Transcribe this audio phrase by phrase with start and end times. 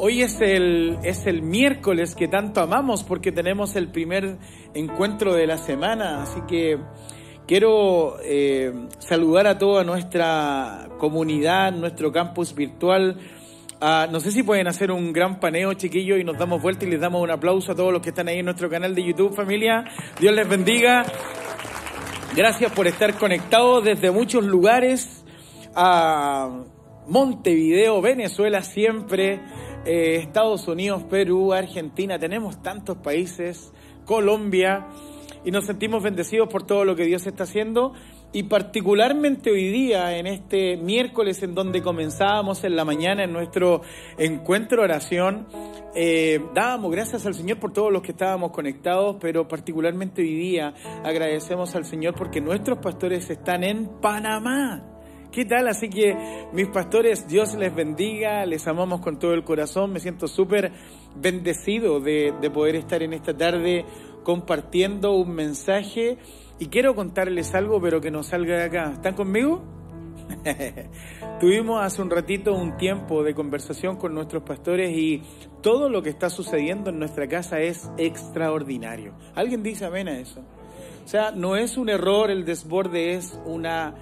[0.00, 4.38] Hoy es el, es el miércoles que tanto amamos porque tenemos el primer
[4.72, 6.78] encuentro de la semana, así que
[7.48, 13.16] quiero eh, saludar a toda nuestra comunidad, nuestro campus virtual.
[13.80, 16.90] Ah, no sé si pueden hacer un gran paneo, chiquillos, y nos damos vuelta y
[16.90, 19.34] les damos un aplauso a todos los que están ahí en nuestro canal de YouTube,
[19.34, 19.84] familia.
[20.20, 21.06] Dios les bendiga.
[22.36, 25.24] Gracias por estar conectados desde muchos lugares
[25.74, 26.62] a
[27.08, 29.40] Montevideo, Venezuela, siempre.
[29.84, 33.72] Eh, Estados Unidos, Perú, Argentina, tenemos tantos países,
[34.04, 34.86] Colombia,
[35.44, 37.94] y nos sentimos bendecidos por todo lo que Dios está haciendo
[38.32, 43.80] y particularmente hoy día, en este miércoles en donde comenzábamos en la mañana en nuestro
[44.18, 45.46] encuentro oración,
[45.94, 50.74] eh, dábamos gracias al Señor por todos los que estábamos conectados, pero particularmente hoy día
[51.04, 54.97] agradecemos al Señor porque nuestros pastores están en Panamá.
[55.32, 55.68] ¿Qué tal?
[55.68, 56.16] Así que
[56.52, 60.72] mis pastores, Dios les bendiga, les amamos con todo el corazón, me siento súper
[61.16, 63.84] bendecido de, poder estar en esta tarde
[64.22, 66.16] compartiendo un mensaje
[66.58, 68.92] y quiero contarles algo, pero que no salga de acá.
[68.94, 69.62] ¿Están conmigo?
[71.40, 75.22] Tuvimos hace un ratito un tiempo de conversación con nuestros pastores y
[75.62, 79.12] todo lo que está sucediendo en nuestra casa es extraordinario.
[79.34, 80.40] ¿Alguien dice amén a eso?
[81.04, 83.94] O sea, no es un error el desborde, es una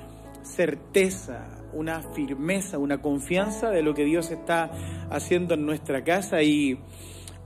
[0.46, 4.70] certeza, una firmeza, una confianza de lo que Dios está
[5.10, 6.42] haciendo en nuestra casa.
[6.42, 6.78] Y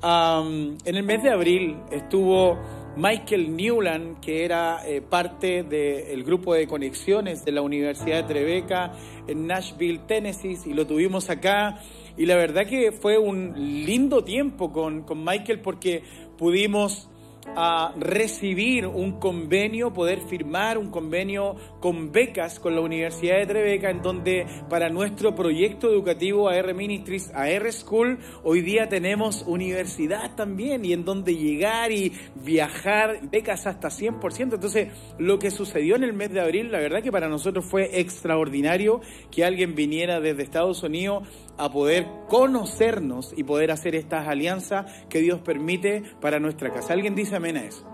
[0.02, 2.58] en el mes de abril estuvo
[2.96, 8.92] Michael Newland, que era eh, parte del grupo de conexiones de la Universidad de Trebeca
[9.26, 11.78] en Nashville, Tennessee, y lo tuvimos acá.
[12.16, 13.54] Y la verdad que fue un
[13.86, 16.02] lindo tiempo con, con Michael porque
[16.36, 17.08] pudimos
[17.56, 23.90] a recibir un convenio, poder firmar un convenio con becas con la Universidad de Trebeca,
[23.90, 30.84] en donde para nuestro proyecto educativo AR Ministries, AR School, hoy día tenemos universidad también
[30.84, 34.54] y en donde llegar y viajar, becas hasta 100%.
[34.54, 34.88] Entonces,
[35.18, 39.00] lo que sucedió en el mes de abril, la verdad que para nosotros fue extraordinario
[39.30, 41.26] que alguien viniera desde Estados Unidos
[41.60, 46.94] a poder conocernos y poder hacer estas alianzas que Dios permite para nuestra casa.
[46.94, 47.86] Alguien dice amén a eso.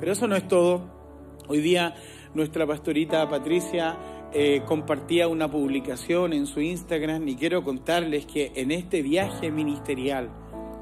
[0.00, 0.90] Pero eso no es todo.
[1.46, 1.94] Hoy día
[2.34, 3.96] nuestra pastorita Patricia
[4.32, 10.30] eh, compartía una publicación en su Instagram y quiero contarles que en este viaje ministerial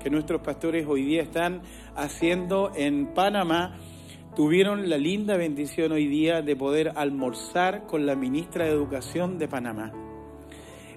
[0.02, 1.62] que nuestros pastores hoy día están
[1.94, 3.78] haciendo en Panamá,
[4.34, 9.48] tuvieron la linda bendición hoy día de poder almorzar con la ministra de Educación de
[9.48, 10.03] Panamá.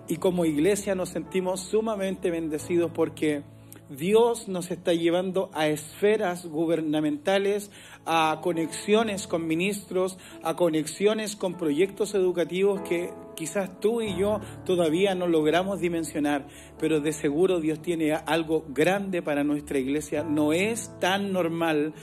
[0.10, 3.44] Y como iglesia nos sentimos sumamente bendecidos porque
[3.90, 7.72] Dios nos está llevando a esferas gubernamentales,
[8.06, 15.16] a conexiones con ministros, a conexiones con proyectos educativos que quizás tú y yo todavía
[15.16, 16.48] no logramos dimensionar,
[16.80, 20.24] pero de seguro Dios tiene algo grande para nuestra iglesia.
[20.24, 21.94] No es tan normal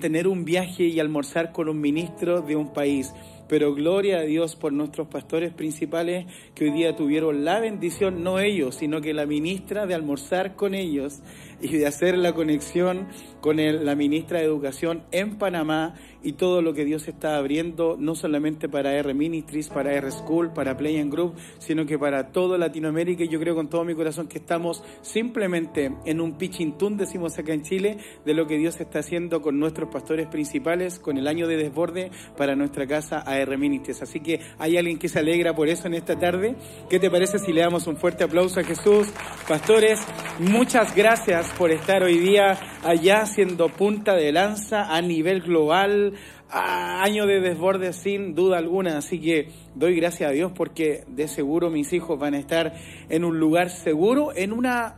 [0.00, 3.12] tener un viaje y almorzar con un ministro de un país.
[3.48, 8.38] Pero gloria a Dios por nuestros pastores principales que hoy día tuvieron la bendición, no
[8.38, 11.20] ellos, sino que la ministra de almorzar con ellos
[11.60, 13.08] y de hacer la conexión
[13.40, 18.14] con la ministra de Educación en Panamá y todo lo que Dios está abriendo, no
[18.14, 22.58] solamente para R Ministries, para R School, para Play and Group, sino que para toda
[22.58, 23.24] Latinoamérica.
[23.24, 27.52] Y yo creo con todo mi corazón que estamos simplemente en un pichintún, decimos acá
[27.52, 31.46] en Chile, de lo que Dios está haciendo con nuestros pastores principales, con el año
[31.46, 34.02] de desborde para nuestra casa AR Ministries.
[34.02, 36.56] Así que hay alguien que se alegra por eso en esta tarde.
[36.88, 39.08] ¿Qué te parece si le damos un fuerte aplauso a Jesús?
[39.48, 40.00] Pastores,
[40.38, 46.09] muchas gracias por estar hoy día allá siendo punta de lanza a nivel global.
[46.50, 51.70] Año de desborde sin duda alguna, así que doy gracias a Dios porque de seguro
[51.70, 52.74] mis hijos van a estar
[53.08, 54.96] en un lugar seguro, en una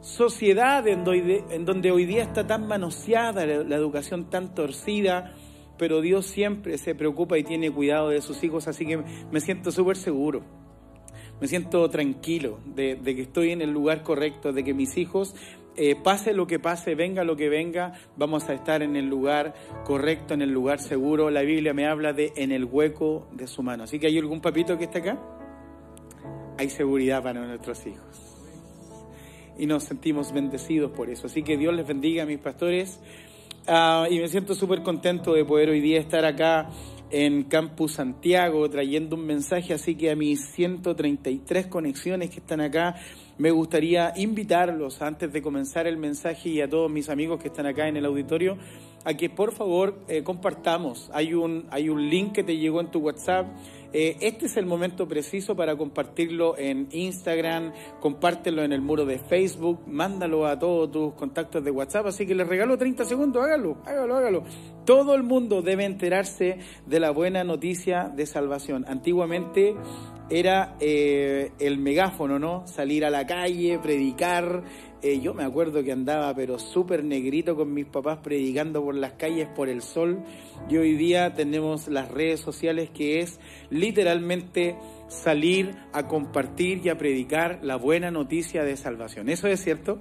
[0.00, 5.34] sociedad en donde, hoy día está tan manoseada, la educación tan torcida,
[5.78, 9.72] pero Dios siempre se preocupa y tiene cuidado de sus hijos, así que me siento
[9.72, 10.42] súper seguro.
[11.40, 15.34] Me siento tranquilo de, que estoy en el lugar correcto, de que mis hijos
[15.76, 19.54] eh, pase lo que pase, venga lo que venga, vamos a estar en el lugar
[19.84, 21.30] correcto, en el lugar seguro.
[21.30, 23.84] La Biblia me habla de en el hueco de su mano.
[23.84, 25.18] Así que hay algún papito que está acá.
[26.58, 28.22] Hay seguridad para nuestros hijos.
[29.58, 31.26] Y nos sentimos bendecidos por eso.
[31.26, 33.00] Así que Dios les bendiga mis pastores.
[33.66, 36.70] Ah, y me siento súper contento de poder hoy día estar acá
[37.10, 39.74] en Campus Santiago trayendo un mensaje.
[39.74, 42.96] Así que a mis 133 conexiones que están acá,
[43.38, 47.66] me gustaría invitarlos antes de comenzar el mensaje y a todos mis amigos que están
[47.66, 48.56] acá en el auditorio
[49.06, 51.10] a que por favor eh, compartamos.
[51.14, 53.46] Hay un, hay un link que te llegó en tu WhatsApp.
[53.92, 59.20] Eh, este es el momento preciso para compartirlo en Instagram, compártelo en el muro de
[59.20, 62.06] Facebook, mándalo a todos tus contactos de WhatsApp.
[62.06, 64.42] Así que les regalo 30 segundos, hágalo, hágalo, hágalo.
[64.84, 68.84] Todo el mundo debe enterarse de la buena noticia de salvación.
[68.88, 69.76] Antiguamente
[70.28, 72.66] era eh, el megáfono, ¿no?
[72.66, 74.64] Salir a la calle, predicar.
[75.02, 79.12] Eh, yo me acuerdo que andaba pero súper negrito con mis papás predicando por las
[79.12, 80.22] calles por el sol.
[80.68, 83.38] Y hoy día tenemos las redes sociales que es
[83.70, 84.76] literalmente
[85.08, 89.28] salir a compartir y a predicar la buena noticia de salvación.
[89.28, 90.00] ¿Eso es cierto?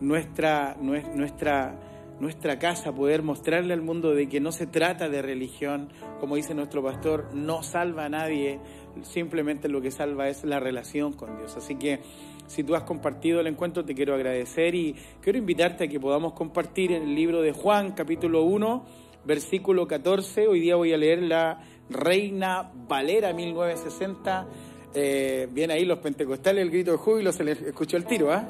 [0.00, 5.88] Nuestra, nuestra nuestra casa, poder mostrarle al mundo de que no se trata de religión,
[6.20, 8.60] como dice nuestro pastor, no salva a nadie,
[9.02, 11.56] simplemente lo que salva es la relación con Dios.
[11.56, 12.00] Así que
[12.46, 16.34] si tú has compartido el encuentro, te quiero agradecer y quiero invitarte a que podamos
[16.34, 18.84] compartir el libro de Juan, capítulo 1,
[19.24, 20.48] versículo 14.
[20.48, 24.46] Hoy día voy a leer la Reina Valera 1960
[24.94, 28.48] eh, bien ahí los pentecostales, el grito de júbilo, se les escuchó el tiro, ¿ah?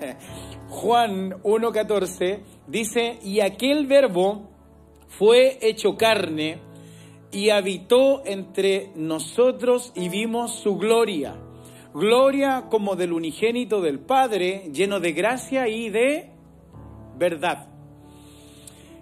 [0.68, 4.50] Juan 1.14 dice, y aquel verbo
[5.08, 6.58] fue hecho carne
[7.32, 11.34] y habitó entre nosotros y vimos su gloria.
[11.94, 16.30] Gloria como del unigénito del Padre, lleno de gracia y de
[17.18, 17.68] verdad.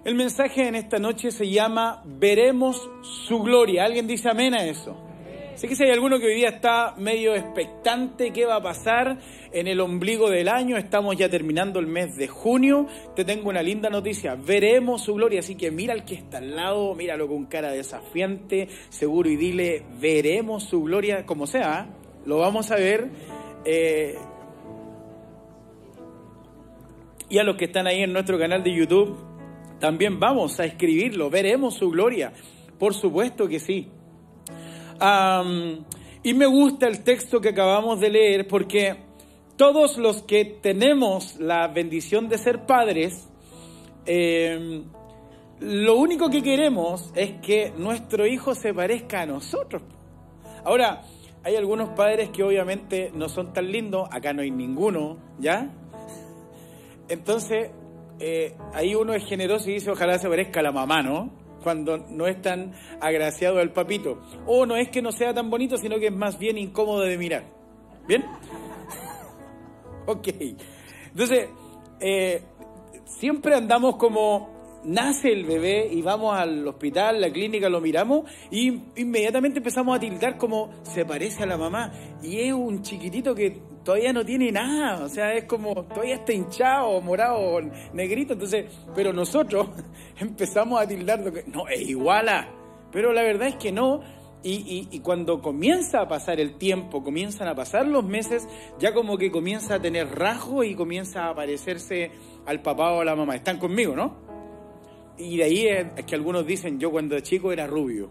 [0.03, 3.85] El mensaje en esta noche se llama Veremos su gloria.
[3.85, 5.10] ¿Alguien dice amén a eso?
[5.55, 9.17] Sé que si hay alguno que hoy día está medio expectante qué va a pasar
[9.51, 13.61] en el ombligo del año, estamos ya terminando el mes de junio, te tengo una
[13.61, 17.45] linda noticia, veremos su gloria, así que mira al que está al lado, míralo con
[17.45, 21.89] cara desafiante, seguro y dile, veremos su gloria, como sea,
[22.25, 23.09] lo vamos a ver.
[23.65, 24.15] Eh,
[27.29, 29.17] y a los que están ahí en nuestro canal de YouTube,
[29.79, 32.31] también vamos a escribirlo, veremos su gloria,
[32.79, 33.91] por supuesto que sí
[36.23, 38.97] y me gusta el texto que acabamos de leer porque
[39.55, 43.27] todos los que tenemos la bendición de ser padres,
[44.05, 44.83] em,
[45.59, 49.83] lo único que queremos es que nuestro hijo se parezca a nosotros.
[50.63, 51.03] Ahora,
[51.43, 55.71] hay algunos padres que obviamente no son tan lindos, acá no hay ninguno, ¿ya?
[57.09, 57.71] Entonces,
[58.19, 61.40] eh, ahí uno es generoso y dice, ojalá se parezca a la mamá, ¿no?
[61.61, 64.21] Cuando no es tan agraciado el papito.
[64.45, 67.17] O no es que no sea tan bonito, sino que es más bien incómodo de
[67.17, 67.43] mirar.
[68.07, 68.25] ¿Bien?
[70.05, 70.27] ok.
[71.09, 71.49] Entonces,
[71.99, 72.41] eh,
[73.05, 78.81] siempre andamos como nace el bebé y vamos al hospital, la clínica, lo miramos y
[78.95, 81.91] inmediatamente empezamos a tildar como se parece a la mamá.
[82.23, 86.33] Y es un chiquitito que todavía no tiene nada, o sea, es como todavía está
[86.33, 87.61] hinchado, morado,
[87.93, 89.67] negrito, entonces, pero nosotros
[90.19, 92.49] empezamos a tildar lo que, no, es igual a,
[92.91, 94.01] pero la verdad es que no,
[94.43, 98.47] y, y, cuando comienza a pasar el tiempo, comienzan a pasar los meses,
[98.79, 102.09] ya como que comienza a tener rasgos y comienza a parecerse
[102.47, 103.35] al papá o a la mamá.
[103.35, 104.15] Están conmigo, ¿no?
[105.15, 108.09] Y de ahí es, es que algunos dicen, yo cuando chico era rubio.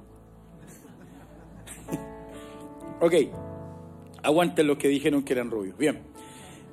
[3.01, 3.15] ok,
[4.23, 5.77] Aguanten los que dijeron que eran rubios.
[5.77, 6.11] Bien.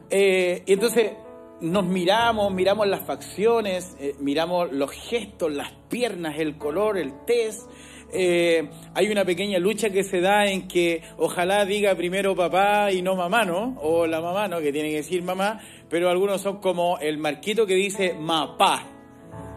[0.10, 1.12] Eh, y entonces
[1.60, 7.70] nos miramos, miramos las facciones, eh, miramos los gestos, las piernas, el color, el test.
[8.14, 13.02] Eh, hay una pequeña lucha que se da en que ojalá diga primero papá y
[13.02, 13.76] no mamá, ¿no?
[13.82, 14.62] O la mamá, ¿no?
[14.62, 15.60] Que tiene que decir mamá,
[15.90, 18.84] pero algunos son como el Marquito que dice mapá.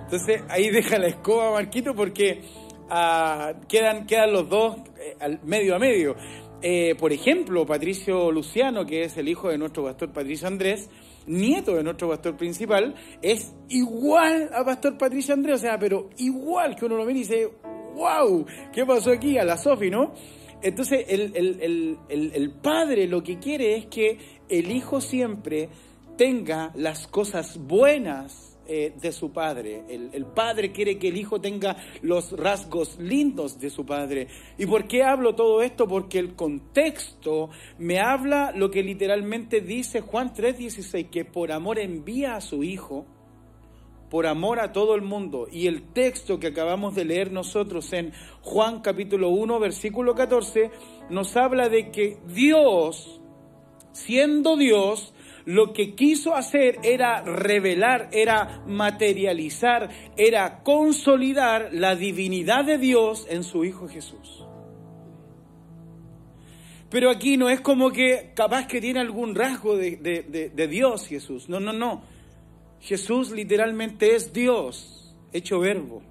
[0.03, 2.43] Entonces ahí deja la escoba Marquito porque
[2.89, 4.79] ah, quedan, quedan los dos
[5.21, 6.17] al medio a medio.
[6.63, 10.91] Eh, por ejemplo, Patricio Luciano, que es el hijo de nuestro pastor Patricio Andrés,
[11.27, 16.77] nieto de nuestro pastor principal, es igual a pastor Patricio Andrés, o sea, pero igual
[16.77, 17.51] que uno lo ve y dice,
[17.95, 19.39] wow, ¿qué pasó aquí?
[19.39, 20.13] A la Sofi, ¿no?
[20.63, 24.19] Entonces, el padre lo que quiere es que
[24.51, 25.71] el hijo siempre
[26.19, 29.83] tenga las cosas buenas eh, de su padre.
[29.89, 34.29] El, padre quiere que el hijo tenga los rasgos lindos de su padre.
[34.59, 35.89] ¿Y por qué hablo todo esto?
[35.89, 42.37] Porque el contexto me habla lo que literalmente dice Juan 3:16, que por amor envía
[42.37, 43.07] a su hijo
[44.09, 45.49] por amor a todo el mundo.
[45.51, 48.13] Y el texto que acabamos de leer nosotros en
[48.43, 50.71] Juan capítulo 1, versículo 14,
[51.09, 53.21] nos habla de que Dios,
[53.91, 55.13] siendo Dios,
[55.51, 63.43] lo que quiso hacer era revelar, era materializar, era consolidar la divinidad de Dios en
[63.43, 64.45] su Hijo Jesús.
[66.89, 71.49] Pero aquí no es como que capaz que tiene algún rasgo de, Dios Jesús.
[71.49, 72.03] No, no, no.
[72.81, 75.17] Jesús literalmente es Dios.
[75.33, 76.03] hecho verbo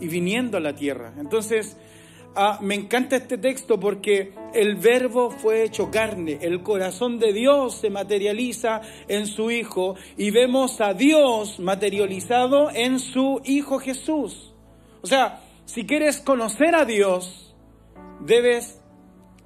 [0.00, 1.14] y viniendo a la tierra.
[1.18, 1.78] Entonces,
[2.34, 7.76] ah, me encanta este texto porque el verbo fue hecho carne, el corazón de Dios
[7.76, 14.52] se materializa en su Hijo y vemos a Dios materializado en su Hijo Jesús.
[15.02, 17.54] O sea, si quieres conocer a Dios,
[18.20, 18.80] debes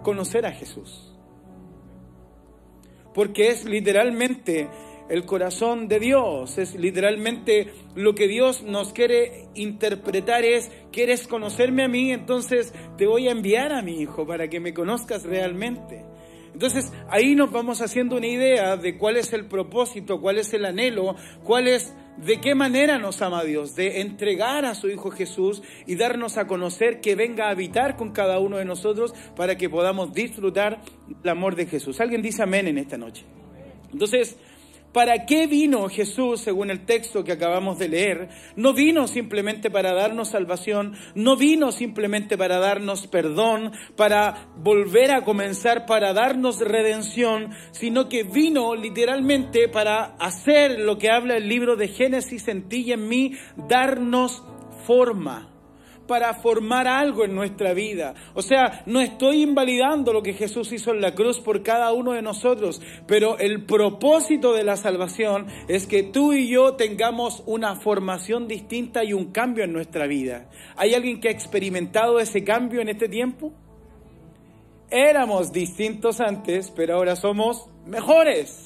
[0.02, 1.12] conocer a Jesús.
[3.14, 4.68] Porque es literalmente
[5.08, 6.58] el corazón de Dios.
[6.58, 12.12] Es literalmente lo que Dios nos quiere interpretar es, ¿quieres conocerme a mí?
[12.12, 16.04] Entonces te voy a enviar a mi hijo para que me conozcas realmente.
[16.52, 20.64] Entonces ahí nos vamos haciendo una idea de cuál es el propósito, cuál es el
[20.64, 25.62] anhelo, cuál es de qué manera nos ama Dios, de entregar a su Hijo Jesús
[25.86, 29.70] y darnos a conocer que venga a habitar con cada uno de nosotros para que
[29.70, 30.80] podamos disfrutar
[31.22, 32.00] el amor de Jesús.
[32.00, 33.24] ¿Alguien dice amén en esta noche?
[33.92, 34.36] Entonces,
[34.98, 38.30] ¿Para qué vino Jesús, según el texto que acabamos de leer?
[38.56, 45.22] No vino simplemente para darnos salvación, no vino simplemente para darnos perdón, para volver a
[45.22, 51.76] comenzar, para darnos redención, sino que vino literalmente para hacer lo que habla el libro
[51.76, 53.34] de Génesis en ti y en mí,
[53.68, 54.42] darnos
[54.84, 55.57] forma
[56.08, 58.14] para formar algo en nuestra vida.
[58.34, 62.12] O sea, no estoy invalidando lo que Jesús hizo en la cruz por cada uno
[62.12, 67.76] de nosotros, pero el propósito de la salvación es que tú y yo tengamos una
[67.76, 70.48] formación distinta y un cambio en nuestra vida.
[70.76, 73.52] ¿Hay alguien que ha experimentado ese cambio en este tiempo?
[74.90, 78.64] Éramos distintos antes, pero ahora somos mejores.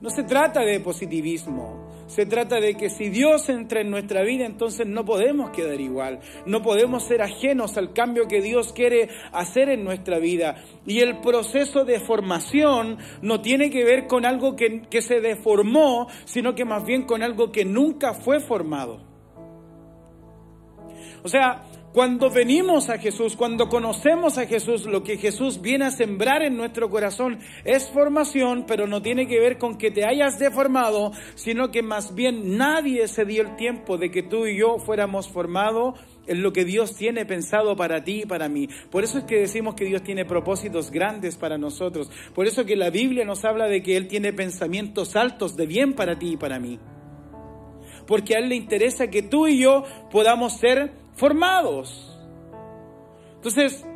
[0.00, 1.81] No se trata de positivismo,
[2.12, 6.20] se trata de que si Dios entra en nuestra vida, entonces no podemos quedar igual,
[6.44, 10.62] no podemos ser ajenos al cambio que Dios quiere hacer en nuestra vida.
[10.84, 16.54] Y el proceso de formación no tiene que ver con algo que, se deformó, sino
[16.54, 19.00] que más bien con algo que nunca fue formado.
[21.24, 21.62] O sea,
[21.92, 26.56] cuando venimos a Jesús, cuando conocemos a Jesús, lo que Jesús viene a sembrar en
[26.56, 31.70] nuestro corazón es formación, pero no tiene que ver con que te hayas deformado, sino
[31.70, 36.00] que más bien nadie se dio el tiempo de que tú y yo fuéramos formados
[36.26, 38.68] en lo que Dios tiene pensado para ti y para mí.
[38.90, 42.10] Por eso es que decimos que Dios tiene propósitos grandes para nosotros.
[42.34, 45.92] Por eso que la Biblia nos habla de que Él tiene pensamientos altos de bien
[45.92, 46.78] para ti y para mí.
[48.06, 52.18] Porque a Él le interesa que tú y yo podamos ser formados.
[53.36, 53.86] Entonces,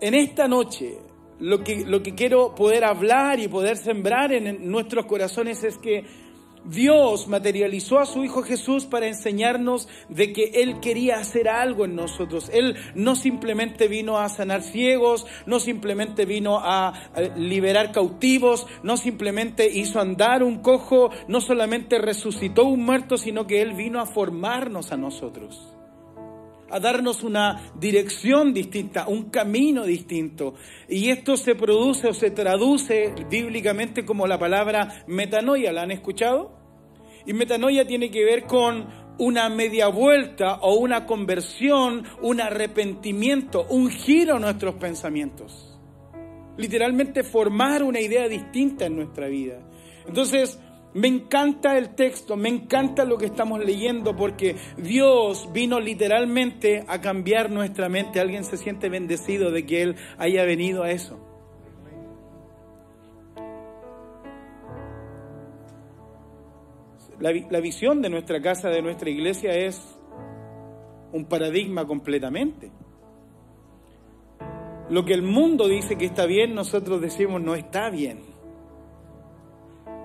[0.00, 0.98] en esta noche,
[1.38, 6.04] lo que, lo que quiero poder hablar y poder sembrar en nuestros corazones es que
[6.64, 11.94] Dios materializó a su Hijo Jesús para enseñarnos de que Él quería hacer algo en
[11.94, 12.50] nosotros.
[12.52, 16.92] Él no simplemente vino a sanar ciegos, no simplemente vino a
[17.36, 23.62] liberar cautivos, no simplemente hizo andar un cojo, no solamente resucitó un muerto, sino que
[23.62, 25.71] Él vino a formarnos a nosotros
[26.72, 30.54] a darnos una dirección distinta, un camino distinto.
[30.88, 35.72] Y esto se produce o se traduce bíblicamente como la palabra metanoia.
[35.72, 36.58] ¿La han escuchado?
[37.26, 38.86] Y metanoia tiene que ver con
[39.18, 45.78] una media vuelta o una conversión, un arrepentimiento, un giro en nuestros pensamientos.
[46.56, 49.60] Literalmente formar una idea distinta en nuestra vida.
[50.06, 50.58] Entonces,
[50.94, 57.00] me encanta el texto, me encanta lo que estamos leyendo porque Dios vino literalmente a
[57.00, 58.20] cambiar nuestra mente.
[58.20, 61.18] Alguien se siente bendecido de que Él haya venido a eso.
[67.18, 69.80] La, la visión de nuestra casa, de nuestra iglesia es
[71.12, 72.70] un paradigma completamente.
[74.90, 78.31] Lo que el mundo dice que está bien, nosotros decimos no está bien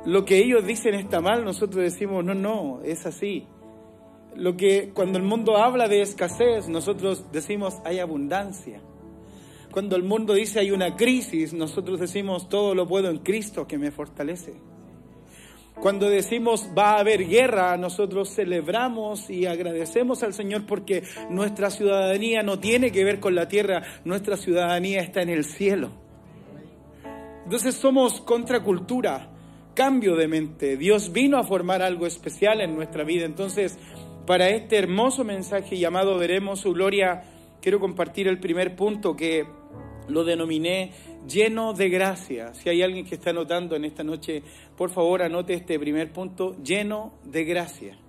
[0.08, 3.46] lo que ellos dicen está mal, nosotros decimos, no, no, es así.
[4.38, 8.80] Lo que cuando el mundo habla de escasez, nosotros decimos hay abundancia.
[9.70, 13.78] Cuando el mundo dice hay una crisis, nosotros decimos todo lo puedo en Cristo que
[13.78, 14.54] me fortalece.
[15.82, 22.44] Cuando decimos va a haber guerra, nosotros celebramos y agradecemos al Señor porque nuestra ciudadanía
[22.44, 25.92] no tiene que ver con la tierra, nuestra ciudadanía está en el cielo.
[27.44, 29.34] Entonces somos contracultura
[29.78, 30.76] cambio de mente.
[30.76, 33.26] Dios vino a formar algo especial en nuestra vida.
[33.26, 33.78] Entonces,
[34.26, 37.22] para este hermoso mensaje llamado Veremos su gloria,
[37.62, 39.46] quiero compartir el primer punto que
[40.08, 40.94] lo denominé
[41.28, 42.56] lleno de gracia.
[42.56, 44.42] Si hay alguien que está anotando en esta noche,
[44.76, 48.00] por favor anote este primer punto, lleno de gracia.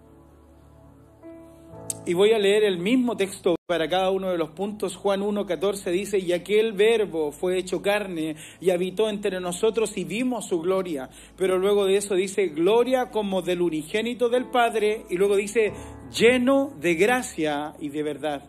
[2.07, 4.97] Y voy a leer el mismo texto para cada uno de los puntos.
[4.97, 10.49] Juan 1.14 dice, y aquel verbo fue hecho carne y habitó entre nosotros y vimos
[10.49, 11.11] su gloria.
[11.37, 15.04] Pero luego de eso dice, gloria como del unigénito del Padre.
[15.11, 15.75] Y luego dice,
[16.11, 18.42] lleno de gracia y de verdad.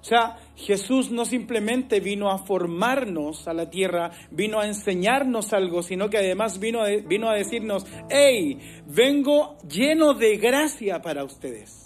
[0.00, 5.82] O sea, Jesús no simplemente vino a formarnos a la tierra, vino a enseñarnos algo,
[5.82, 11.81] sino que además vino a, vino a decirnos, hey, vengo lleno de gracia para ustedes.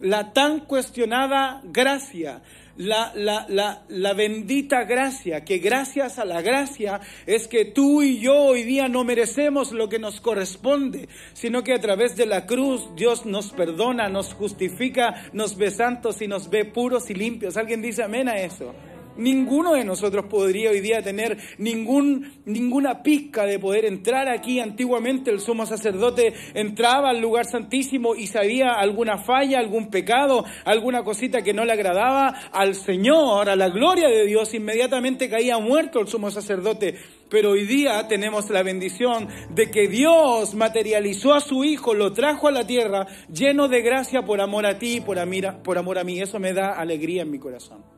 [0.00, 2.42] La tan cuestionada gracia,
[2.76, 8.18] la, la, la, la, bendita gracia, que gracias a la gracia es que tú y
[8.18, 12.46] yo hoy día no merecemos lo que nos corresponde, sino que a través de la
[12.46, 17.56] cruz Dios nos perdona, nos justifica, nos ve santos y nos ve puros y limpios.
[17.56, 18.74] ¿Alguien dice amén a eso?
[19.16, 24.58] Ninguno de nosotros podría hoy día tener ningún, ninguna pizca de poder entrar aquí.
[24.58, 31.04] Antiguamente el sumo sacerdote entraba al lugar santísimo y sabía alguna falla, algún pecado, alguna
[31.04, 36.00] cosita que no le agradaba al Señor, a la gloria de Dios, inmediatamente caía muerto
[36.00, 36.96] el sumo sacerdote.
[37.28, 42.48] Pero hoy día tenemos la bendición de que Dios materializó a su Hijo, lo trajo
[42.48, 45.18] a la tierra lleno de gracia por amor a ti, por,
[45.62, 46.20] por amor a mí.
[46.20, 47.93] Eso me da alegría en mi corazón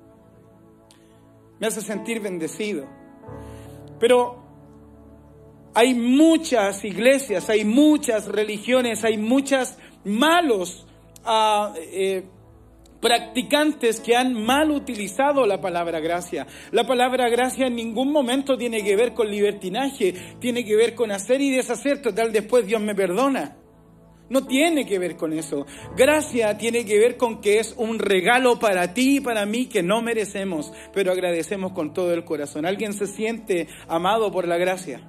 [1.58, 2.86] me hace sentir bendecido.
[3.98, 4.44] Pero
[5.75, 10.86] hay muchas iglesias, hay muchas religiones, hay muchos malos
[11.25, 12.25] ah, eh,
[13.00, 16.46] practicantes que han mal utilizado la palabra gracia.
[16.72, 21.10] La palabra gracia en ningún momento tiene que ver con libertinaje, tiene que ver con
[21.10, 23.56] hacer y deshacer, total después Dios me perdona.
[24.28, 25.66] No tiene que ver con eso.
[25.97, 29.83] Gracia tiene que ver con que es un regalo para ti y para mí que
[29.83, 32.66] no merecemos, pero agradecemos con todo el corazón.
[32.66, 35.00] ¿Alguien se siente amado por la gracia?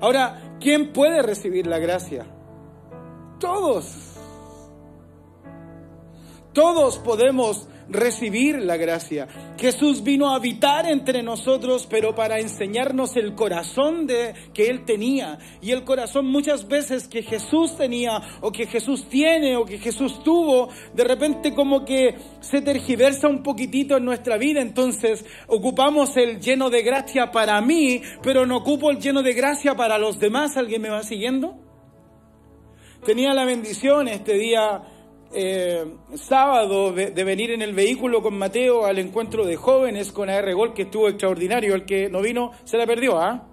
[0.00, 2.26] Ahora, ¿quién puede recibir la gracia?
[3.40, 4.12] Todos.
[6.52, 9.28] Todos podemos recibir la gracia.
[9.58, 15.38] Jesús vino a habitar entre nosotros, pero para enseñarnos el corazón de, que Él tenía.
[15.60, 20.22] Y el corazón muchas veces que Jesús tenía, o que Jesús tiene, o que Jesús
[20.22, 24.60] tuvo, de repente como que se tergiversa un poquitito en nuestra vida.
[24.60, 29.74] Entonces ocupamos el lleno de gracia para mí, pero no ocupo el lleno de gracia
[29.74, 30.56] para los demás.
[30.56, 31.58] ¿Alguien me va siguiendo?
[33.04, 34.82] Tenía la bendición este día
[35.34, 40.54] eh, sábado de, venir en el vehículo con Mateo al encuentro de jóvenes con AR
[40.54, 41.74] Gol, que estuvo extraordinario.
[41.74, 43.48] El que no vino se la perdió, ¿ah?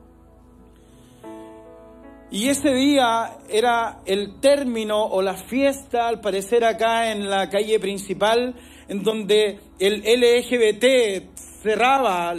[2.32, 7.78] Y ese día era el término o la fiesta, al parecer acá en la calle
[7.80, 8.56] principal,
[8.88, 12.34] en donde el LGBT cerraba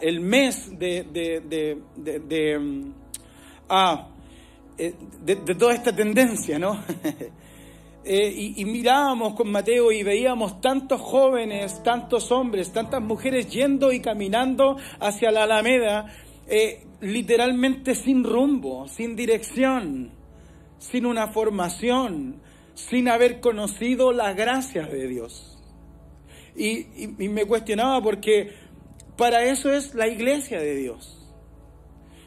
[0.00, 2.92] el mes de, de, de, mm,
[3.68, 4.08] ah,
[4.78, 6.82] eh, de, toda esta tendencia, ¿no?
[8.06, 14.00] Eh, y, mirábamos con Mateo y veíamos tantos jóvenes, tantos hombres, tantas mujeres yendo y
[14.00, 16.12] caminando hacia la Alameda,
[16.46, 20.10] eh, literalmente sin rumbo, sin dirección,
[20.78, 22.42] sin una formación,
[22.74, 25.50] sin haber conocido las gracias de Dios.
[26.56, 26.86] y
[27.28, 28.52] me cuestionaba porque
[29.16, 31.23] para eso es la iglesia de Dios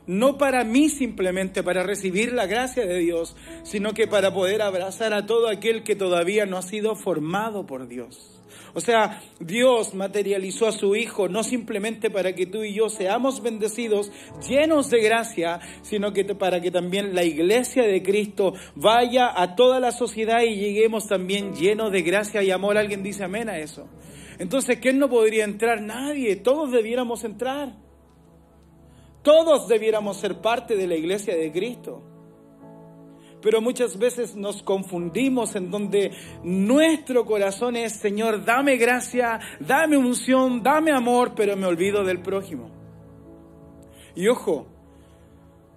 [0.07, 5.13] no para mí simplemente, para recibir la gracia de Dios, sino que para poder abrazar
[5.13, 8.37] a todo aquel que todavía no ha sido formado por Dios.
[8.73, 13.41] O sea, Dios materializó a su Hijo no simplemente para que tú y yo seamos
[13.41, 14.11] bendecidos,
[14.47, 19.79] llenos de gracia, sino que para que también la iglesia de Cristo vaya a toda
[19.79, 22.77] la sociedad y lleguemos también llenos de gracia y amor.
[22.77, 23.87] ¿Alguien dice amén a eso?
[24.39, 25.81] Entonces, ¿quién no podría entrar?
[25.81, 27.86] Nadie, todos debiéramos entrar.
[29.27, 32.01] Todos debiéramos ser parte de la iglesia de Cristo.
[33.41, 36.13] Pero muchas veces nos confundimos en donde
[36.45, 42.71] nuestro corazón es, Señor, dame gracia, dame unción, dame amor, pero me olvido del prójimo.
[44.15, 44.67] Y ojo,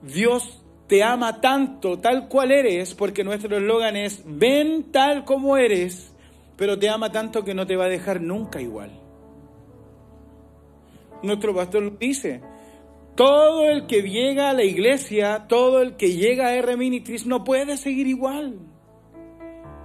[0.01, 6.15] Dios te ama tanto, tal cual eres, porque nuestro eslogan es, ven tal como eres,
[6.57, 8.93] pero te ama tanto que no te va a dejar nunca igual.
[11.25, 12.41] Nuestro pastor dice,
[13.21, 17.45] todo el que llega a la iglesia, todo el que llega a R Ministries no
[17.45, 18.59] puede seguir igual.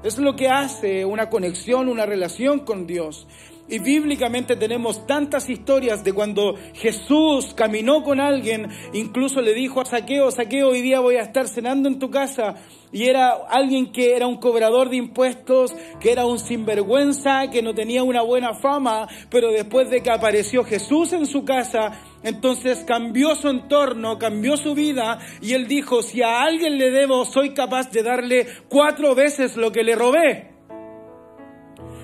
[0.06, 3.28] Es lo que hace una conexión, una relación con Dios.
[3.68, 9.86] Y bíblicamente tenemos tantas historias de cuando Jesús caminó con alguien, incluso le dijo a
[9.86, 12.58] Saqueo, Saqueo, hoy día voy a estar cenando en tu casa.
[12.92, 17.74] Y era alguien que era un cobrador de impuestos, que era un sinvergüenza, que no
[17.74, 23.36] tenía una buena fama, pero después de que apareció Jesús en su casa, entonces cambió
[23.36, 27.90] su entorno, cambió su vida y él dijo, si a alguien le debo, soy capaz
[27.90, 30.55] de darle cuatro veces lo que le robé.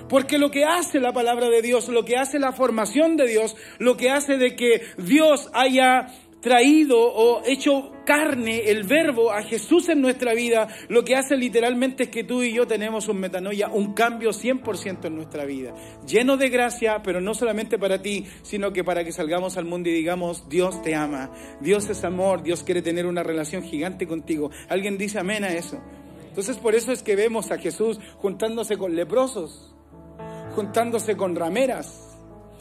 [0.08, 3.56] Porque lo que hace la palabra de Dios, lo que hace la formación de Dios,
[3.78, 6.08] lo que hace de que Dios haya
[6.42, 12.02] traído o hecho carne el verbo a Jesús en nuestra vida, lo que hace literalmente
[12.02, 15.72] es que tú y yo tenemos un metanoia, un cambio 100% en nuestra vida,
[16.04, 19.88] lleno de gracia, pero no solamente para ti, sino que para que salgamos al mundo
[19.88, 24.50] y digamos, Dios te ama, Dios es amor, Dios quiere tener una relación gigante contigo.
[24.68, 25.80] ¿Alguien dice amén a eso?
[26.28, 29.71] Entonces por eso es que vemos a Jesús juntándose con leprosos
[30.54, 32.18] juntándose con rameras,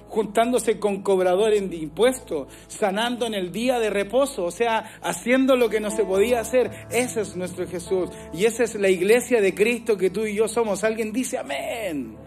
[0.07, 5.69] juntándose con cobradores de impuestos, sanando en el día de reposo, o sea, haciendo lo
[5.69, 6.69] que no se podía hacer.
[6.89, 10.47] Ese es nuestro Jesús y esa es la iglesia de Cristo que tú y yo
[10.47, 10.83] somos.
[10.83, 12.17] Alguien dice amén.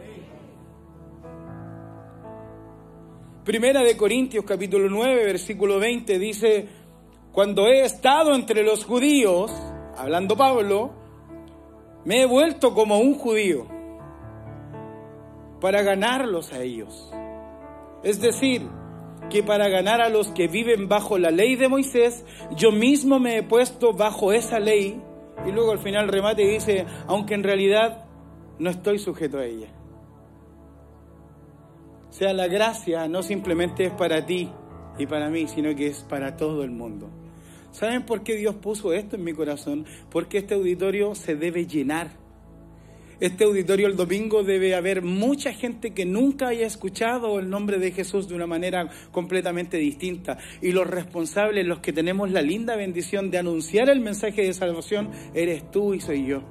[3.44, 6.66] Primera de Corintios capítulo 9 versículo 20 dice,
[7.32, 9.52] cuando he estado entre los judíos,
[9.98, 10.94] hablando Pablo,
[12.06, 13.73] me he vuelto como un judío
[15.64, 17.10] para ganarlos a ellos.
[18.02, 18.68] Es decir,
[19.30, 22.22] que para ganar a los que viven bajo la ley de Moisés,
[22.54, 25.00] yo mismo me he puesto bajo esa ley
[25.46, 28.04] y luego al final remate y dice, aunque en realidad
[28.58, 29.68] no estoy sujeto a ella.
[32.10, 34.50] O sea, la gracia no simplemente es para ti
[34.98, 37.08] y para mí, sino que es para todo el mundo.
[37.70, 39.86] ¿Saben por qué Dios puso esto en mi corazón?
[40.10, 42.22] Porque este auditorio se debe llenar
[43.20, 47.92] este auditorio el domingo debe haber mucha gente que nunca haya escuchado el nombre de
[47.92, 50.38] Jesús de una manera completamente distinta.
[50.60, 55.10] Y los responsables, los que tenemos la linda bendición de anunciar el mensaje de salvación,
[55.34, 56.42] eres tú y soy yo.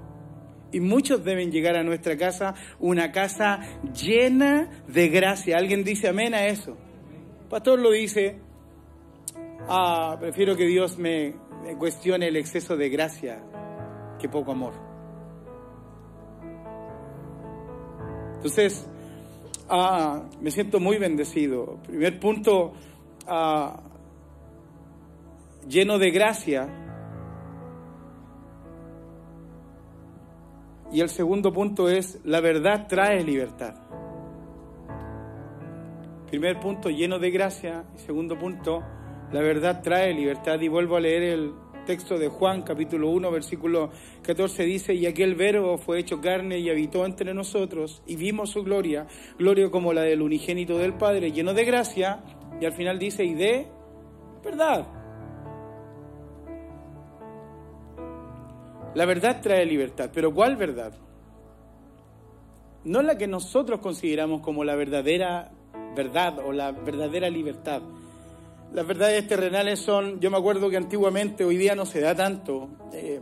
[0.71, 3.59] Y muchos deben llegar a nuestra casa, una casa
[3.93, 5.57] llena de gracia.
[5.57, 6.77] ¿Alguien dice amén a eso?
[7.49, 8.39] Pastor lo dice,
[9.67, 11.35] ah, prefiero que Dios me
[11.77, 13.43] cuestione el exceso de gracia
[14.19, 14.92] que poco amor.
[18.43, 18.85] Entonces,
[19.69, 21.77] ah, me siento muy bendecido.
[21.87, 22.73] Primer punto,
[23.25, 23.79] ah,
[25.65, 26.67] lleno de gracia.
[30.91, 33.75] Y el segundo punto es, la verdad trae libertad.
[36.27, 37.85] Primer punto, lleno de gracia.
[37.95, 38.83] Y segundo punto,
[39.31, 40.59] la verdad trae libertad.
[40.59, 41.53] Y vuelvo a leer el
[41.85, 43.91] texto de Juan capítulo 1 versículo
[44.23, 48.63] 14 dice, y aquel verbo fue hecho carne y habitó entre nosotros y vimos su
[48.63, 52.23] gloria, gloria como la del unigénito del Padre, lleno de gracia,
[52.59, 53.67] y al final dice, y de
[54.43, 54.87] verdad.
[58.95, 60.93] La verdad trae libertad, pero ¿cuál verdad?
[62.83, 65.51] No la que nosotros consideramos como la verdadera
[65.95, 67.81] verdad o la verdadera libertad
[68.73, 72.69] las verdades terrenales son, yo me acuerdo que antiguamente, hoy día no se da tanto,
[72.91, 73.21] eh,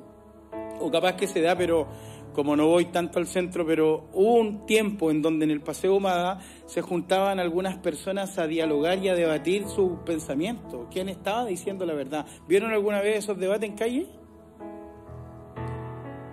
[0.79, 1.87] o capaz que se da, pero
[2.33, 5.95] como no voy tanto al centro, pero hubo un tiempo en donde en el Paseo
[5.95, 11.85] Humada se juntaban algunas personas a dialogar y a debatir su pensamiento, quién estaba diciendo
[11.85, 12.25] la verdad.
[12.47, 14.20] ¿Vieron alguna vez esos debates en calle?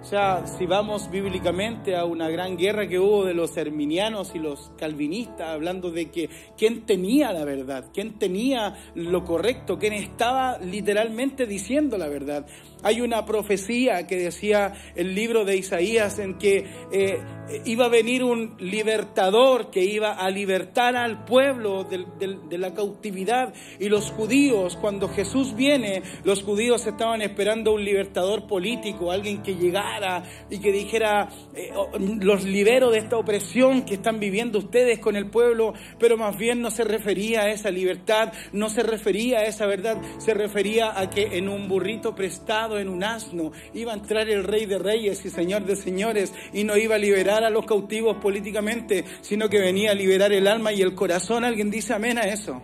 [0.09, 4.73] Sea, si vamos bíblicamente a una gran guerra que hubo de los herminianos y los
[4.79, 11.45] calvinistas, hablando de que quién tenía la verdad, quién tenía lo correcto, quién estaba literalmente
[11.45, 12.47] diciendo la verdad.
[12.83, 17.21] Hay una profecía que decía el libro de Isaías en que eh,
[17.65, 23.53] iba a venir un libertador que iba a libertar al pueblo de, la cautividad.
[23.79, 29.55] Y los judíos, cuando Jesús viene, los judíos estaban esperando un libertador político, alguien que
[29.55, 34.99] llegara y que dijera, eh, oh, los libero de esta opresión que están viviendo ustedes
[34.99, 39.41] con el pueblo, pero más bien no se refería a esa libertad, no se refería
[39.41, 43.93] a esa verdad, se refería a que en un burrito prestado, en un asno, iba
[43.93, 47.45] a entrar el rey de reyes y señor de señores y no iba a liberar
[47.45, 51.45] a los cautivos políticamente, sino que venía a liberar el alma y el corazón.
[51.45, 52.61] ¿Alguien dice amén a eso?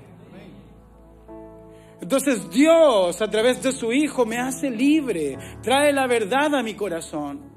[2.00, 6.74] Entonces Dios a través de su Hijo me hace libre, trae la verdad a mi
[6.74, 7.53] corazón.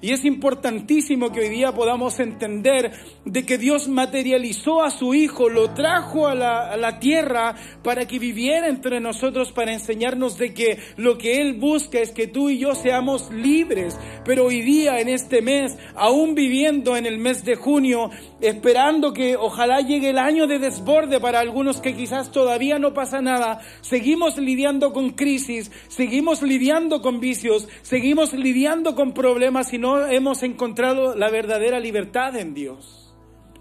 [0.00, 2.92] Y es importantísimo que hoy día podamos entender
[3.24, 8.06] de que Dios materializó a su Hijo, lo trajo a la, a la, tierra para
[8.06, 12.50] que viviera entre nosotros, para enseñarnos de que lo que Él busca es que tú
[12.50, 13.98] y yo seamos libres.
[14.24, 19.36] Pero hoy día, en este mes, aún viviendo en el mes de junio, esperando que
[19.36, 24.36] ojalá llegue el año de desborde para algunos que quizás todavía no pasa nada, seguimos
[24.38, 31.14] lidiando con crisis, seguimos lidiando con vicios, seguimos lidiando con problemas y no hemos encontrado
[31.14, 33.14] la verdadera libertad en Dios.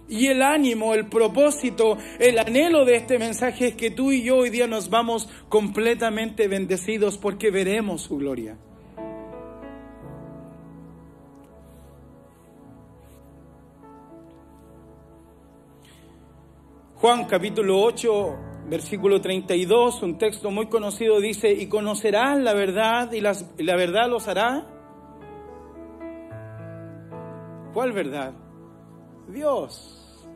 [0.09, 4.37] Y el ánimo, el propósito, el anhelo de este mensaje es que tú y yo
[4.37, 8.57] hoy día nos vamos completamente bendecidos porque veremos su gloria.
[16.95, 18.35] Juan capítulo 8,
[18.69, 24.09] versículo 32, un texto muy conocido, dice, y conocerás la verdad y, y la verdad
[24.09, 24.76] los hará.
[27.77, 28.33] ¿Cuál verdad?
[29.27, 30.27] Dios,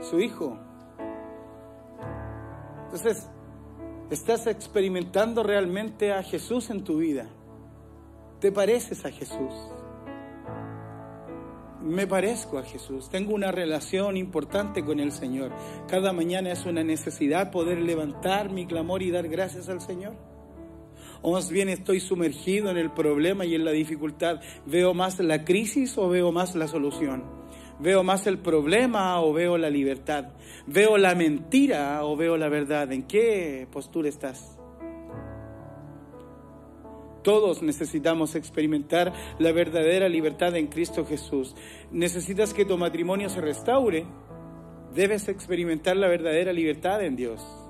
[0.00, 0.58] su Hijo.
[2.86, 3.30] Entonces,
[4.10, 7.28] ¿estás experimentando realmente a Jesús en tu vida?
[8.40, 9.54] ¿Te pareces a Jesús?
[11.82, 15.52] me parezco a Jesús, tengo una relación importante con el Señor.
[15.86, 20.35] Cada mañana es una necesidad poder levantar mi clamor y dar gracias al Señor.
[21.22, 24.40] O más bien estoy sumergido en el problema y en la dificultad.
[24.64, 27.24] ¿Veo más la crisis o veo más la solución?
[27.78, 30.28] ¿Veo más el problema o veo la libertad?
[30.66, 32.90] ¿Veo la mentira o veo la verdad?
[32.92, 34.58] ¿En qué postura estás?
[37.22, 41.56] Todos necesitamos experimentar la verdadera libertad en Cristo Jesús.
[41.90, 44.06] Necesitas que tu matrimonio se restaure.
[44.94, 47.65] Debes experimentar la verdadera libertad en Dios.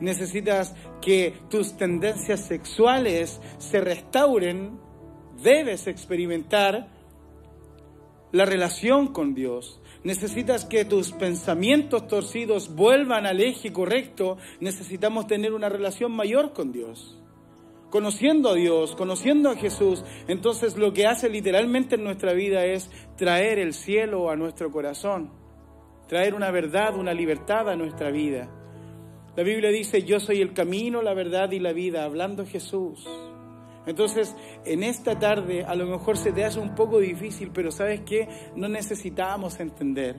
[0.00, 4.78] Necesitas que tus tendencias sexuales se restauren.
[5.42, 6.88] Debes experimentar
[8.32, 9.80] la relación con Dios.
[10.02, 14.38] Necesitas que tus pensamientos torcidos vuelvan al eje correcto.
[14.60, 17.20] Necesitamos tener una relación mayor con Dios
[17.90, 22.90] conociendo a Dios, conociendo a Jesús, entonces lo que hace literalmente en nuestra vida es
[23.16, 25.30] traer el cielo a nuestro corazón,
[26.08, 28.48] traer una verdad, una libertad a nuestra vida.
[29.36, 33.06] La Biblia dice, yo soy el camino, la verdad y la vida, hablando Jesús.
[33.86, 38.00] Entonces, en esta tarde a lo mejor se te hace un poco difícil, pero sabes
[38.00, 40.16] que no necesitamos entender,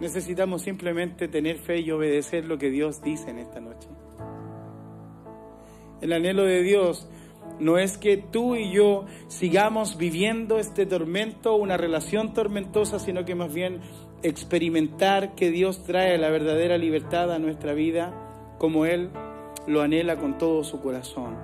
[0.00, 3.88] necesitamos simplemente tener fe y obedecer lo que Dios dice en esta noche.
[6.00, 7.08] El anhelo de Dios
[7.60, 13.34] no es que tú y yo sigamos viviendo este tormento, una relación tormentosa, sino que
[13.34, 13.80] más bien
[14.22, 18.27] experimentar que Dios trae la verdadera libertad a nuestra vida
[18.58, 19.10] como Él
[19.66, 21.36] lo anhela con todo su corazón.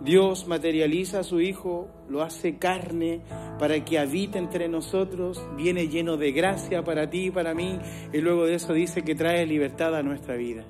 [0.00, 3.20] Dios materializa a su Hijo, lo hace carne
[3.58, 7.78] para que habite entre nosotros, viene lleno de gracia para ti y para mí,
[8.12, 10.64] y luego de eso dice que trae libertad a nuestra vida.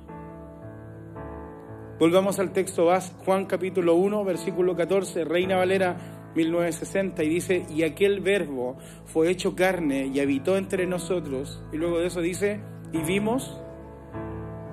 [1.99, 2.91] Volvamos al texto
[3.25, 9.55] Juan capítulo 1, versículo 14, Reina Valera 1960, y dice, y aquel verbo fue hecho
[9.55, 12.61] carne y habitó entre nosotros, y luego de eso dice,
[12.93, 13.59] y vimos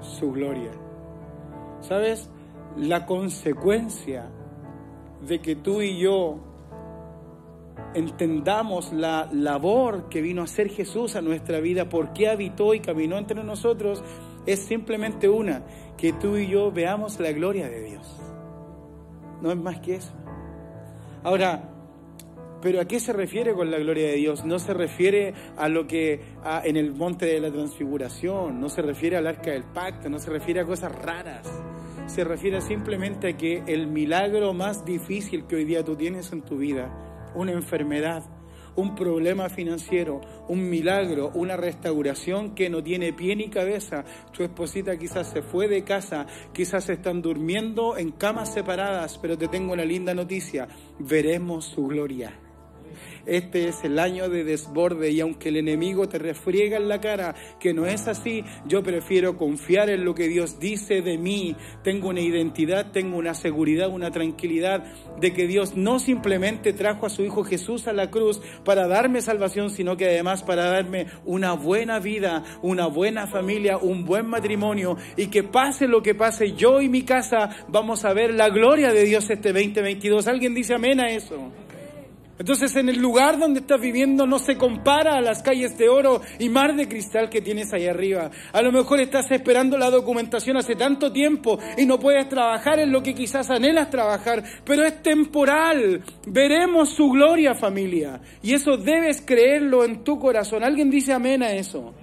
[0.09, 0.71] su gloria.
[1.81, 2.29] ¿Sabes?
[2.75, 4.29] La consecuencia
[5.25, 6.39] de que tú y yo
[7.93, 12.79] entendamos la labor que vino a hacer Jesús a nuestra vida, por qué habitó y
[12.79, 14.03] caminó entre nosotros,
[14.45, 15.63] es simplemente una,
[15.97, 18.19] que tú y yo veamos la gloria de Dios.
[19.41, 20.11] No es más que eso.
[21.23, 21.68] Ahora,
[22.61, 24.43] pero ¿a qué se refiere con la gloria de Dios?
[24.45, 26.21] No se refiere a lo que
[26.63, 30.29] en el monte de la transfiguración, no se refiere al arca del pacto, no se
[30.29, 31.47] refiere a cosas raras.
[32.07, 36.41] Se refiere simplemente a que el milagro más difícil que hoy día tú tienes en
[36.41, 36.91] tu vida,
[37.35, 38.23] una enfermedad,
[38.75, 44.05] un problema financiero, un milagro, una restauración que no tiene pie ni cabeza.
[44.31, 49.47] Tu esposita quizás se fue de casa, quizás están durmiendo en camas separadas, pero te
[49.47, 50.67] tengo una linda noticia,
[50.97, 52.33] veremos su gloria.
[53.25, 57.35] Este es el año de desborde y aunque el enemigo te refriega en la cara
[57.59, 61.55] que no es así, yo prefiero confiar en lo que Dios dice de mí.
[61.83, 64.83] Tengo una identidad, tengo una seguridad, una tranquilidad
[65.19, 69.21] de que Dios no simplemente trajo a su Hijo Jesús a la cruz para darme
[69.21, 74.97] salvación, sino que además para darme una buena vida, una buena familia, un buen matrimonio
[75.15, 78.91] y que pase lo que pase, yo y mi casa vamos a ver la gloria
[78.93, 80.27] de Dios este 2022.
[80.27, 81.51] ¿Alguien dice amén a eso?
[82.39, 86.21] Entonces en el lugar donde estás viviendo no se compara a las calles de oro
[86.39, 88.31] y mar de cristal que tienes ahí arriba.
[88.53, 92.93] A lo mejor estás esperando la documentación hace tanto tiempo y no puedes trabajar en
[92.93, 96.01] lo que quizás anhelas trabajar, pero es temporal.
[96.25, 100.63] Veremos su gloria familia y eso debes creerlo en tu corazón.
[100.63, 101.93] ¿Alguien dice amén a eso?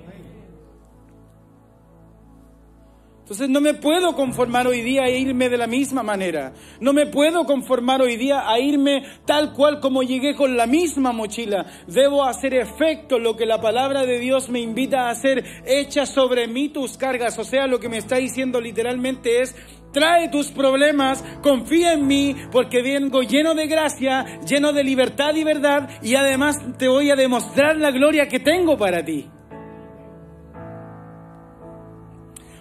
[3.27, 6.53] Entonces no me puedo conformar hoy día a irme de la misma manera.
[6.79, 11.11] No me puedo conformar hoy día a irme tal cual como llegué con la misma
[11.11, 11.67] mochila.
[11.89, 15.45] Debo hacer efecto lo que la palabra de Dios me invita a hacer.
[15.67, 17.37] Echa sobre mí tus cargas.
[17.41, 19.57] O sea, lo que me está diciendo literalmente es,
[19.93, 25.43] trae tus problemas, confía en mí, porque vengo lleno de gracia, lleno de libertad y
[25.43, 29.27] verdad, y además te voy a demostrar la gloria que tengo para ti.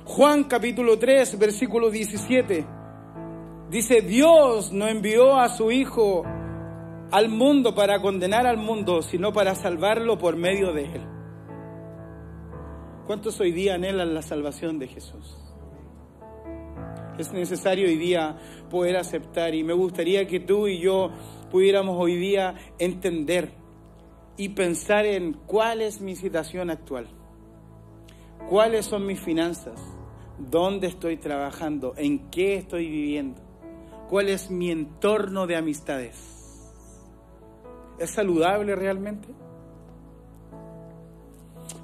[0.06, 2.66] Juan capítulo 3, versículo 17.
[3.72, 6.24] Dice, Dios no envió a su Hijo
[7.12, 11.02] al mundo para condenar al mundo, sino para salvarlo por medio de él.
[13.08, 15.38] ¿Cuántos hoy día anhelan la salvación de Jesús?
[17.18, 18.38] Es necesario hoy día
[18.70, 21.10] poder aceptar y me gustaría que tú y yo
[21.50, 23.54] pudiéramos hoy día entender
[24.38, 27.08] y pensar en cuál es mi situación actual,
[28.50, 29.95] cuáles son mis finanzas,
[30.38, 33.42] dónde estoy trabajando, en qué estoy viviendo,
[34.10, 36.36] cuál es mi entorno de amistades.
[38.00, 39.30] ¿Es saludable realmente?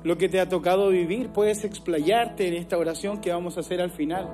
[0.03, 3.81] Lo que te ha tocado vivir, puedes explayarte en esta oración que vamos a hacer
[3.81, 4.29] al final.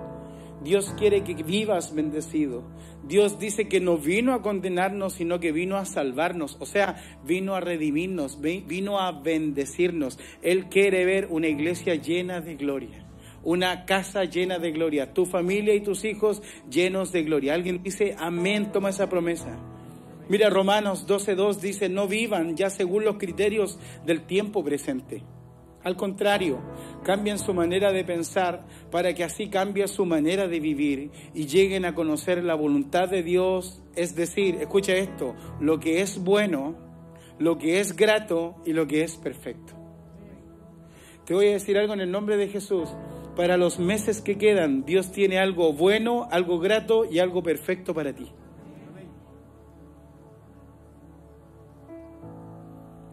[0.64, 2.64] Dios quiere que vivas bendecido.
[3.04, 6.58] Dios dice que no vino a condenarnos, sino que vino a salvarnos.
[6.60, 10.18] O sea, vino a redimirnos, vino a bendecirnos.
[10.42, 13.07] Él quiere ver una iglesia llena de gloria
[13.48, 17.54] una casa llena de gloria, tu familia y tus hijos llenos de gloria.
[17.54, 19.58] Alguien dice, amén, toma esa promesa.
[20.28, 25.24] Mira, Romanos 12.2 dice, no vivan ya según los criterios del tiempo presente.
[25.82, 26.60] Al contrario,
[27.06, 31.86] cambien su manera de pensar para que así cambie su manera de vivir y lleguen
[31.86, 36.76] a conocer la voluntad de Dios, es decir, escucha esto, lo que es bueno,
[37.40, 39.72] lo que es grato y lo que es perfecto.
[41.24, 42.90] Te voy a decir algo en el nombre de Jesús
[43.38, 48.12] para los meses que quedan, Dios tiene algo bueno, algo grato y algo perfecto para
[48.12, 48.28] ti.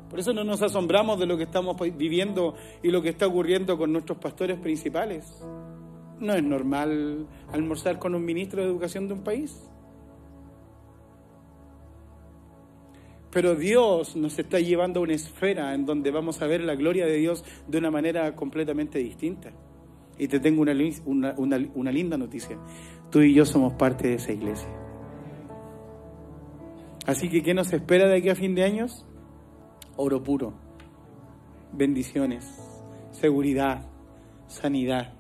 [0.09, 3.77] Por eso no nos asombramos de lo que estamos viviendo y lo que está ocurriendo
[3.77, 5.45] con nuestros pastores principales.
[6.21, 9.69] No es normal almorzar con un ministro de educación de un país.
[13.31, 17.05] Pero Dios nos está llevando a una esfera en donde vamos a ver la gloria
[17.05, 19.53] de Dios de una manera completamente distinta.
[20.19, 22.59] Y te tengo una, una, linda noticia.
[23.11, 24.69] Tú y yo somos parte de esa iglesia.
[27.07, 29.07] Así que, ¿qué nos espera de aquí a fin de años?
[29.97, 30.55] Oro puro,
[31.73, 32.47] bendiciones,
[33.13, 33.87] seguridad,
[34.47, 35.13] sanidad,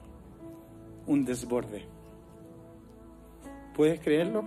[1.07, 1.87] un desborde.
[3.75, 4.45] ¿Puedes creerlo?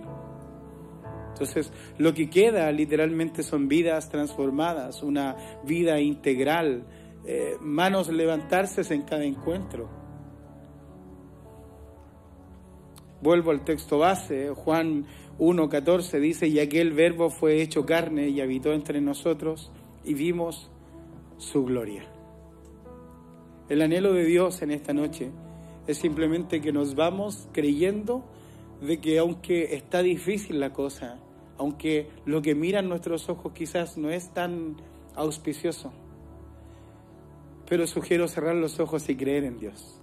[1.32, 6.84] Entonces, lo que queda literalmente son vidas transformadas, una vida integral,
[7.24, 9.88] eh, manos levantarse en cada encuentro.
[13.20, 15.06] Vuelvo al texto base, Juan
[15.38, 19.72] 1.14 dice, y aquel verbo fue hecho carne y habitó entre nosotros
[20.04, 20.70] y vimos
[21.36, 22.04] su gloria.
[23.68, 25.30] El anhelo de Dios en esta noche
[25.86, 28.24] es simplemente que nos vamos creyendo
[28.80, 31.18] de que aunque está difícil la cosa,
[31.56, 34.76] aunque lo que miran nuestros ojos quizás no es tan
[35.14, 35.92] auspicioso,
[37.68, 40.00] pero sugiero cerrar los ojos y creer en Dios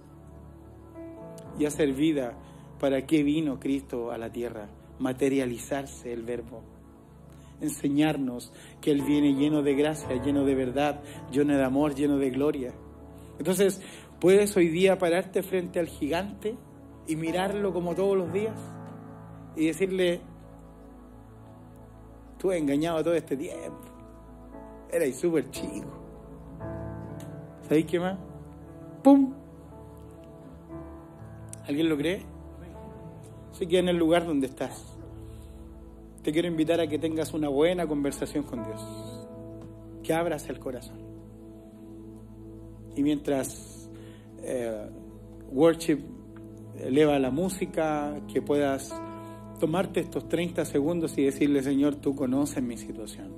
[1.58, 2.34] y hacer vida
[2.80, 4.68] ¿Para qué vino Cristo a la tierra?
[4.98, 6.62] Materializarse el verbo.
[7.60, 12.30] Enseñarnos que Él viene lleno de gracia, lleno de verdad, lleno de amor, lleno de
[12.30, 12.72] gloria.
[13.38, 13.80] Entonces,
[14.20, 16.54] ¿puedes hoy día pararte frente al gigante
[17.06, 18.58] y mirarlo como todos los días?
[19.56, 20.20] Y decirle,
[22.38, 23.80] tú has engañado todo este tiempo.
[24.92, 25.88] Eres súper chico.
[27.62, 28.18] ¿Sabéis qué más?
[29.02, 29.32] ¡Pum!
[31.66, 32.35] ¿Alguien lo cree?
[33.56, 34.84] Se queda en el lugar donde estás.
[36.22, 38.82] Te quiero invitar a que tengas una buena conversación con Dios,
[40.02, 40.98] que abras el corazón.
[42.94, 43.88] Y mientras
[44.42, 44.88] eh,
[45.50, 46.00] worship
[46.78, 48.94] eleva la música, que puedas
[49.58, 53.32] tomarte estos 30 segundos y decirle, Señor, tú conoces mi situación.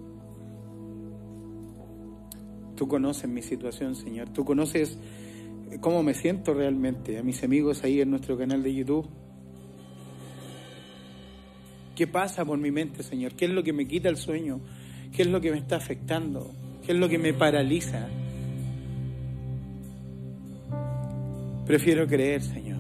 [2.75, 4.31] Tú conoces mi situación, Señor.
[4.31, 4.99] Tú conoces
[5.81, 7.19] cómo me siento realmente.
[7.19, 9.09] A mis amigos ahí en nuestro canal de YouTube
[11.99, 13.33] ¿Qué pasa por mi mente, Señor?
[13.33, 14.61] ¿Qué es lo que me quita el sueño?
[15.13, 16.49] ¿Qué es lo que me está afectando?
[16.87, 18.07] ¿Qué es lo que me paraliza?
[21.67, 22.79] Prefiero creer, Señor.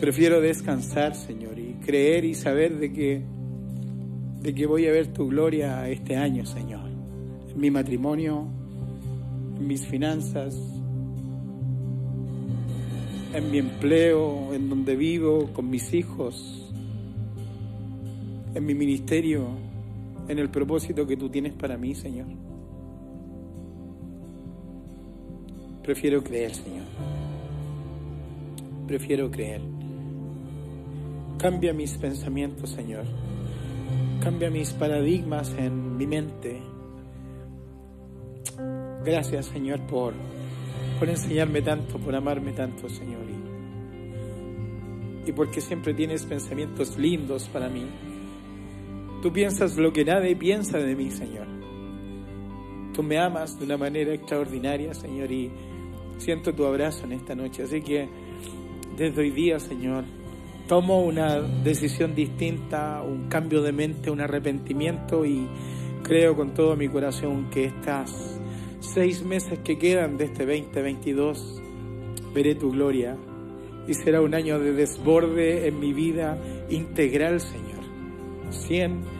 [0.00, 3.22] Prefiero descansar, Señor, y creer y saber de que,
[4.42, 6.90] de que voy a ver tu gloria este año, Señor.
[7.48, 8.48] En mi matrimonio,
[9.56, 10.52] en mis finanzas,
[13.32, 16.65] en mi empleo, en donde vivo, con mis hijos,
[18.56, 19.48] en mi ministerio,
[20.28, 22.26] en el propósito que tú tienes para mí, Señor.
[25.82, 26.86] Prefiero creer, Señor.
[28.86, 29.60] Prefiero creer.
[31.38, 33.04] Cambia mis pensamientos, Señor.
[34.22, 36.62] Cambia mis paradigmas en mi mente.
[39.04, 40.14] Gracias, Señor, por
[40.98, 43.20] por enseñarme tanto, por amarme tanto, Señor.
[45.26, 47.84] Y, porque siempre tienes pensamientos lindos para mí.
[49.26, 51.48] Tú piensas lo que nadie piensa de mí, Señor.
[52.94, 55.50] Tú me amas de una manera extraordinaria, Señor, y
[56.16, 57.64] siento tu abrazo en esta noche.
[57.64, 58.08] Así que
[58.96, 60.04] desde hoy día, Señor,
[60.68, 65.48] tomo una decisión distinta, un cambio de mente, un arrepentimiento y
[66.04, 68.40] creo con todo mi corazón que estás
[68.78, 71.60] seis meses que quedan de este 2022,
[72.32, 73.16] veré tu gloria
[73.88, 76.38] y será un año de desborde en mi vida
[76.70, 77.66] integral, Señor.
[78.50, 79.15] 100%,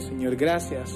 [0.00, 0.36] Señor.
[0.36, 0.94] Gracias,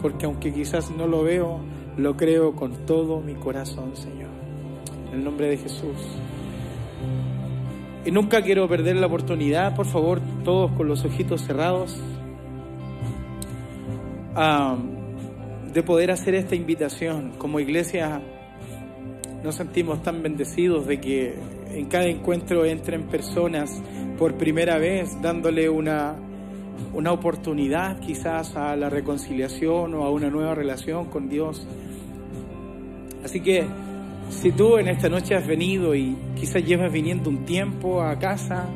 [0.00, 1.60] porque aunque quizás no lo veo,
[1.96, 4.30] lo creo con todo mi corazón, Señor.
[5.08, 5.96] En el nombre de Jesús.
[8.04, 11.96] Y nunca quiero perder la oportunidad, por favor, todos con los ojitos cerrados.
[15.72, 17.32] De poder hacer esta invitación.
[17.38, 18.20] Como iglesia
[19.42, 21.34] nos sentimos tan bendecidos de que
[21.72, 23.82] en cada encuentro entren personas
[24.18, 26.16] por primera vez dándole una,
[26.92, 31.66] una oportunidad quizás a la reconciliación o a una nueva relación con Dios.
[33.24, 33.64] Así que
[34.30, 38.68] si tú en esta noche has venido y quizás llevas viniendo un tiempo a casa,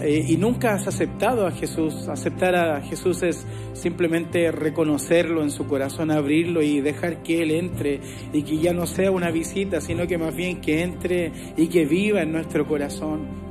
[0.00, 2.08] eh, y nunca has aceptado a Jesús.
[2.08, 8.00] Aceptar a Jesús es simplemente reconocerlo en su corazón, abrirlo y dejar que Él entre
[8.32, 11.84] y que ya no sea una visita, sino que más bien que entre y que
[11.84, 13.47] viva en nuestro corazón.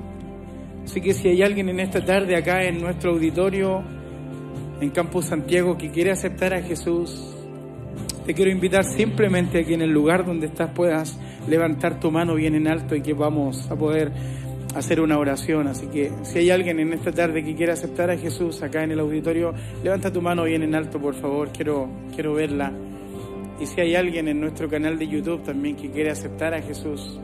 [0.88, 3.83] Así que si hay alguien en esta tarde acá en nuestro auditorio,
[4.79, 7.35] en Campus Santiago, que quiere aceptar a Jesús,
[8.25, 11.19] te quiero invitar simplemente a que en el lugar donde estás puedas
[11.49, 14.13] levantar tu mano bien en alto y que vamos a poder
[14.75, 15.67] hacer una oración.
[15.67, 18.91] Así que si hay alguien en esta tarde que quiera aceptar a Jesús acá en
[18.91, 22.71] el auditorio, levanta tu mano bien en alto, por favor, quiero, quiero verla.
[23.59, 27.19] Y si hay alguien en nuestro canal de YouTube también que quiere aceptar a Jesús,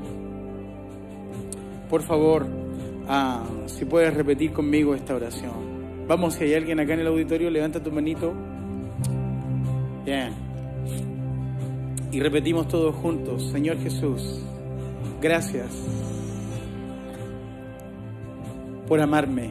[1.89, 2.62] por favor,
[3.07, 5.73] ah, si puedes repetir conmigo esta oración.
[6.07, 8.33] Vamos, si hay alguien acá en el auditorio, levanta tu manito.
[10.05, 10.33] Bien.
[12.11, 14.39] Y repetimos todos juntos, Señor Jesús,
[15.19, 15.71] gracias
[18.87, 19.49] por amarme,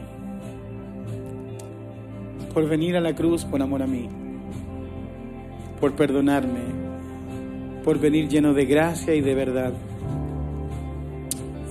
[2.53, 4.07] por venir a la cruz por amor a mí,
[5.81, 6.61] por perdonarme,
[7.83, 9.73] por venir lleno de gracia y de verdad.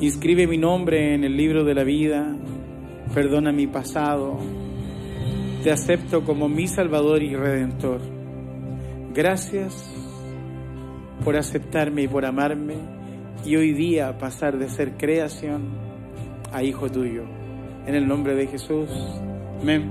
[0.03, 2.35] Inscribe mi nombre en el libro de la vida,
[3.15, 4.37] perdona mi pasado,
[5.63, 8.01] te acepto como mi Salvador y Redentor.
[9.15, 9.95] Gracias
[11.25, 12.75] por aceptarme y por amarme
[13.45, 15.69] y hoy día pasar de ser creación
[16.53, 17.23] a hijo tuyo
[17.87, 18.91] en el nombre de Jesús.
[19.61, 19.89] Amén.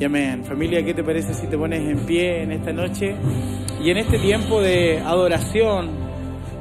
[0.00, 0.42] Y amén.
[0.44, 3.14] Familia, ¿qué te parece si te pones en pie en esta noche?
[3.84, 6.01] Y en este tiempo de adoración,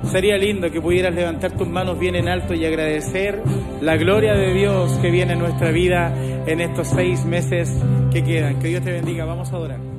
[0.05, 3.41] sería lindo que pudieras levantar tus manos bien en alto y agradecer
[3.81, 6.13] la gloria de Dios que viene en nuestra vida
[6.45, 7.75] en estos seis meses
[8.11, 8.59] que quedan.
[8.59, 9.25] Que Dios te bendiga.
[9.25, 9.90] Vamos a adorar.